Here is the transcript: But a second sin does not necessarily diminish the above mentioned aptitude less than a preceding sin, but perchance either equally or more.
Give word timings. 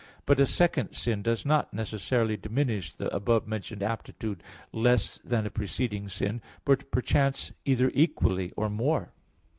But 0.25 0.39
a 0.39 0.47
second 0.47 0.93
sin 0.93 1.21
does 1.21 1.45
not 1.45 1.75
necessarily 1.75 2.35
diminish 2.35 2.91
the 2.91 3.15
above 3.15 3.47
mentioned 3.47 3.83
aptitude 3.83 4.41
less 4.71 5.19
than 5.23 5.45
a 5.45 5.51
preceding 5.51 6.09
sin, 6.09 6.41
but 6.65 6.89
perchance 6.89 7.51
either 7.65 7.91
equally 7.93 8.51
or 8.57 8.67
more. 8.67 9.11